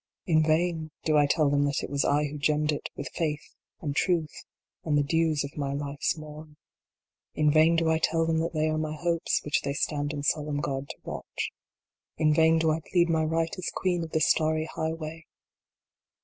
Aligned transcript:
In 0.25 0.41
vain 0.41 0.89
do 1.03 1.15
I 1.15 1.27
tell 1.27 1.51
them 1.51 1.65
that 1.65 1.83
it 1.83 1.89
was 1.91 2.03
I 2.03 2.23
who 2.23 2.39
gemmed 2.39 2.71
it 2.71 2.89
with 2.95 3.07
Faith 3.13 3.53
and 3.81 3.95
Truth, 3.95 4.33
and 4.83 4.97
the 4.97 5.03
dews 5.03 5.43
of 5.43 5.55
my 5.55 5.73
life 5.73 5.99
s 6.01 6.17
morn. 6.17 6.57
In 7.35 7.51
vain 7.53 7.75
do 7.75 7.87
I 7.91 7.99
tell 7.99 8.25
them 8.25 8.39
that 8.39 8.53
they 8.53 8.65
are 8.67 8.79
my 8.79 8.95
hopes 8.95 9.43
which 9.45 9.61
they 9.61 9.73
stand 9.73 10.11
in 10.11 10.23
solemn 10.23 10.59
guard 10.59 10.89
to 10.89 10.97
watch. 11.03 11.51
In 12.17 12.33
vain 12.33 12.57
do 12.57 12.71
I 12.71 12.79
plead 12.91 13.09
my 13.09 13.21
right 13.23 13.55
as 13.59 13.69
queen 13.75 14.03
of 14.03 14.09
the 14.09 14.21
starry 14.21 14.65
high 14.65 14.93
way. 14.93 15.27